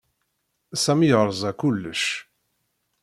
Sami 0.83 1.07
yerẓa 1.09 1.51
kullec. 1.59 2.03